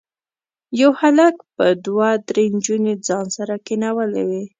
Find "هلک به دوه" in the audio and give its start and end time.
1.01-2.09